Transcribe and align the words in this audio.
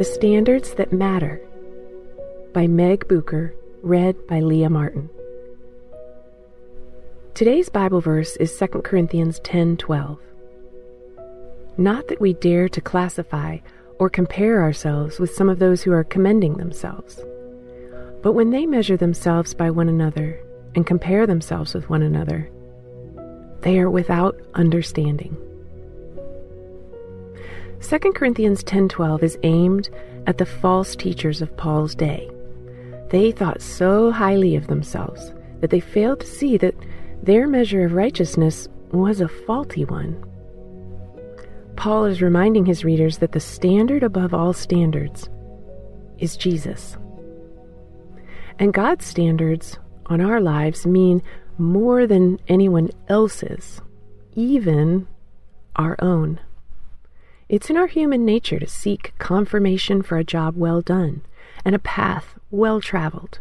The 0.00 0.06
Standards 0.06 0.72
That 0.76 0.94
Matter 0.94 1.42
by 2.54 2.66
Meg 2.66 3.06
Bucher, 3.06 3.52
read 3.82 4.16
by 4.26 4.40
Leah 4.40 4.70
Martin. 4.70 5.10
Today's 7.34 7.68
Bible 7.68 8.00
verse 8.00 8.34
is 8.36 8.50
2 8.50 8.82
Corinthians 8.82 9.40
10:12. 9.40 10.16
Not 11.76 12.08
that 12.08 12.18
we 12.18 12.32
dare 12.32 12.66
to 12.70 12.80
classify 12.80 13.58
or 13.98 14.08
compare 14.08 14.62
ourselves 14.62 15.20
with 15.20 15.34
some 15.34 15.50
of 15.50 15.58
those 15.58 15.82
who 15.82 15.92
are 15.92 16.02
commending 16.02 16.54
themselves. 16.54 17.22
But 18.22 18.32
when 18.32 18.48
they 18.48 18.64
measure 18.64 18.96
themselves 18.96 19.52
by 19.52 19.70
one 19.70 19.90
another 19.90 20.40
and 20.74 20.86
compare 20.86 21.26
themselves 21.26 21.74
with 21.74 21.90
one 21.90 22.00
another, 22.00 22.48
they 23.60 23.78
are 23.78 23.90
without 23.90 24.40
understanding. 24.54 25.36
2 27.90 27.98
Corinthians 28.14 28.62
10:12 28.62 29.20
is 29.24 29.36
aimed 29.42 29.90
at 30.28 30.38
the 30.38 30.46
false 30.46 30.94
teachers 30.94 31.42
of 31.42 31.56
Paul's 31.56 31.96
day. 31.96 32.30
They 33.08 33.32
thought 33.32 33.60
so 33.60 34.12
highly 34.12 34.54
of 34.54 34.68
themselves 34.68 35.34
that 35.58 35.70
they 35.70 35.80
failed 35.80 36.20
to 36.20 36.26
see 36.28 36.56
that 36.58 36.76
their 37.24 37.48
measure 37.48 37.84
of 37.84 37.94
righteousness 37.94 38.68
was 38.92 39.20
a 39.20 39.26
faulty 39.26 39.84
one. 39.84 40.14
Paul 41.74 42.04
is 42.04 42.22
reminding 42.22 42.64
his 42.64 42.84
readers 42.84 43.18
that 43.18 43.32
the 43.32 43.40
standard 43.40 44.04
above 44.04 44.32
all 44.32 44.52
standards 44.52 45.28
is 46.20 46.36
Jesus. 46.36 46.96
And 48.60 48.72
God's 48.72 49.04
standards 49.04 49.80
on 50.06 50.20
our 50.20 50.40
lives 50.40 50.86
mean 50.86 51.22
more 51.58 52.06
than 52.06 52.38
anyone 52.46 52.90
else's, 53.08 53.82
even 54.36 55.08
our 55.74 55.96
own. 55.98 56.38
It's 57.50 57.68
in 57.68 57.76
our 57.76 57.88
human 57.88 58.24
nature 58.24 58.60
to 58.60 58.66
seek 58.68 59.12
confirmation 59.18 60.02
for 60.02 60.16
a 60.16 60.22
job 60.22 60.54
well 60.56 60.80
done 60.80 61.22
and 61.64 61.74
a 61.74 61.80
path 61.80 62.38
well 62.48 62.80
traveled. 62.80 63.40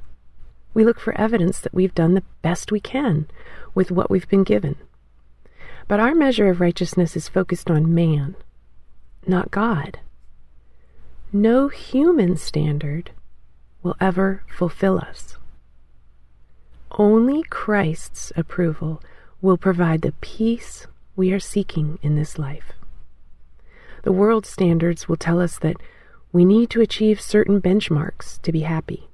We 0.73 0.83
look 0.83 0.99
for 0.99 1.15
evidence 1.15 1.59
that 1.59 1.75
we've 1.75 1.93
done 1.93 2.15
the 2.15 2.23
best 2.41 2.71
we 2.71 2.79
can 2.79 3.27
with 3.75 3.91
what 3.91 4.09
we've 4.09 4.27
been 4.27 4.43
given. 4.43 4.77
But 5.87 5.99
our 5.99 6.15
measure 6.15 6.49
of 6.49 6.59
righteousness 6.59 7.15
is 7.15 7.29
focused 7.29 7.69
on 7.69 7.93
man, 7.93 8.35
not 9.27 9.51
God. 9.51 9.99
No 11.31 11.67
human 11.67 12.35
standard 12.35 13.11
will 13.83 13.95
ever 14.01 14.41
fulfill 14.47 14.97
us. 14.97 15.37
Only 16.89 17.43
Christ's 17.43 18.33
approval 18.35 19.03
will 19.39 19.57
provide 19.57 20.01
the 20.01 20.13
peace 20.13 20.87
we 21.15 21.31
are 21.31 21.39
seeking 21.39 21.99
in 22.01 22.15
this 22.15 22.39
life. 22.39 22.73
The 24.03 24.11
world 24.11 24.45
standards 24.45 25.07
will 25.07 25.17
tell 25.17 25.41
us 25.41 25.59
that 25.59 25.77
we 26.31 26.45
need 26.45 26.69
to 26.71 26.81
achieve 26.81 27.19
certain 27.19 27.61
benchmarks 27.61 28.41
to 28.41 28.51
be 28.51 28.61
happy. 28.61 29.09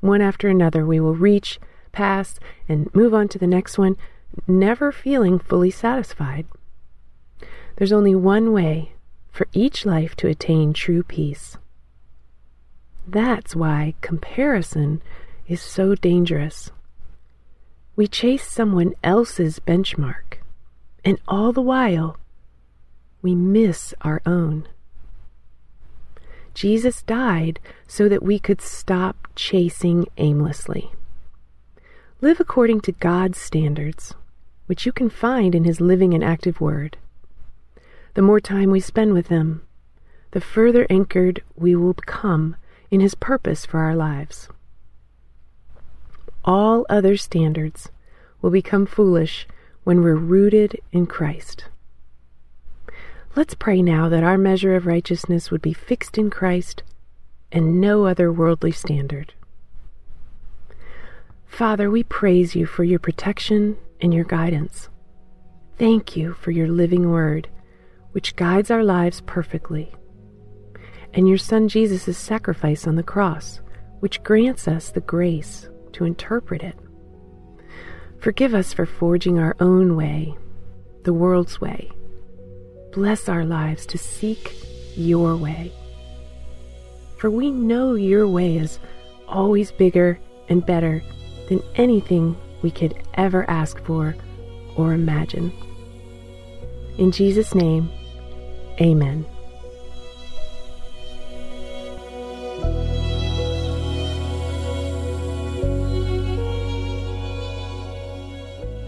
One 0.00 0.20
after 0.20 0.48
another, 0.48 0.84
we 0.84 0.98
will 0.98 1.14
reach, 1.14 1.60
pass, 1.92 2.40
and 2.68 2.92
move 2.94 3.14
on 3.14 3.28
to 3.28 3.38
the 3.38 3.46
next 3.46 3.78
one, 3.78 3.96
never 4.46 4.90
feeling 4.90 5.38
fully 5.38 5.70
satisfied. 5.70 6.46
There's 7.76 7.92
only 7.92 8.14
one 8.14 8.52
way 8.52 8.92
for 9.30 9.46
each 9.52 9.86
life 9.86 10.16
to 10.16 10.28
attain 10.28 10.72
true 10.72 11.02
peace. 11.02 11.56
That's 13.06 13.56
why 13.56 13.94
comparison 14.00 15.02
is 15.46 15.60
so 15.60 15.94
dangerous. 15.94 16.70
We 17.94 18.06
chase 18.06 18.48
someone 18.48 18.94
else's 19.04 19.58
benchmark, 19.58 20.38
and 21.04 21.18
all 21.28 21.52
the 21.52 21.60
while, 21.60 22.16
we 23.22 23.34
miss 23.34 23.94
our 24.02 24.20
own. 24.26 24.66
Jesus 26.54 27.02
died 27.02 27.60
so 27.86 28.08
that 28.08 28.22
we 28.22 28.38
could 28.38 28.60
stop 28.60 29.28
chasing 29.34 30.06
aimlessly. 30.18 30.92
Live 32.20 32.40
according 32.40 32.80
to 32.82 32.92
God's 32.92 33.40
standards, 33.40 34.14
which 34.66 34.84
you 34.84 34.92
can 34.92 35.08
find 35.08 35.54
in 35.54 35.64
His 35.64 35.80
living 35.80 36.12
and 36.12 36.22
active 36.22 36.60
Word. 36.60 36.98
The 38.14 38.22
more 38.22 38.40
time 38.40 38.70
we 38.70 38.80
spend 38.80 39.14
with 39.14 39.28
Him, 39.28 39.62
the 40.32 40.40
further 40.40 40.86
anchored 40.90 41.42
we 41.56 41.74
will 41.74 41.94
become 41.94 42.56
in 42.90 43.00
His 43.00 43.14
purpose 43.14 43.64
for 43.64 43.80
our 43.80 43.96
lives. 43.96 44.48
All 46.44 46.84
other 46.90 47.16
standards 47.16 47.88
will 48.42 48.50
become 48.50 48.84
foolish 48.84 49.46
when 49.84 50.02
we're 50.02 50.16
rooted 50.16 50.80
in 50.92 51.06
Christ. 51.06 51.64
Let's 53.34 53.54
pray 53.54 53.80
now 53.80 54.10
that 54.10 54.22
our 54.22 54.36
measure 54.36 54.76
of 54.76 54.84
righteousness 54.86 55.50
would 55.50 55.62
be 55.62 55.72
fixed 55.72 56.18
in 56.18 56.28
Christ 56.28 56.82
and 57.50 57.80
no 57.80 58.04
other 58.04 58.30
worldly 58.30 58.72
standard. 58.72 59.32
Father, 61.46 61.90
we 61.90 62.02
praise 62.02 62.54
you 62.54 62.66
for 62.66 62.84
your 62.84 62.98
protection 62.98 63.78
and 64.02 64.12
your 64.12 64.24
guidance. 64.24 64.90
Thank 65.78 66.14
you 66.14 66.34
for 66.34 66.50
your 66.50 66.68
living 66.68 67.10
word, 67.10 67.48
which 68.10 68.36
guides 68.36 68.70
our 68.70 68.84
lives 68.84 69.22
perfectly, 69.22 69.94
and 71.14 71.26
your 71.26 71.38
Son 71.38 71.68
Jesus' 71.68 72.18
sacrifice 72.18 72.86
on 72.86 72.96
the 72.96 73.02
cross, 73.02 73.62
which 74.00 74.22
grants 74.22 74.68
us 74.68 74.90
the 74.90 75.00
grace 75.00 75.70
to 75.92 76.04
interpret 76.04 76.62
it. 76.62 76.78
Forgive 78.18 78.52
us 78.52 78.74
for 78.74 78.84
forging 78.84 79.38
our 79.38 79.56
own 79.58 79.96
way, 79.96 80.36
the 81.04 81.14
world's 81.14 81.62
way 81.62 81.90
bless 82.92 83.28
our 83.28 83.44
lives 83.44 83.86
to 83.86 83.98
seek 83.98 84.54
your 84.94 85.34
way. 85.34 85.72
For 87.16 87.30
we 87.30 87.50
know 87.50 87.94
your 87.94 88.28
way 88.28 88.56
is 88.56 88.78
always 89.26 89.72
bigger 89.72 90.20
and 90.48 90.64
better 90.64 91.02
than 91.48 91.62
anything 91.76 92.36
we 92.60 92.70
could 92.70 92.94
ever 93.14 93.48
ask 93.48 93.82
for 93.84 94.14
or 94.76 94.92
imagine. 94.92 95.52
In 96.98 97.10
Jesus' 97.10 97.54
name, 97.54 97.90
amen. 98.80 99.24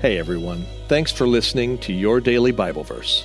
Hey 0.00 0.19
everyone, 0.19 0.66
thanks 0.88 1.10
for 1.10 1.26
listening 1.26 1.78
to 1.78 1.92
Your 1.94 2.21
Daily 2.21 2.53
Bible 2.53 2.84
Verse 2.84 3.25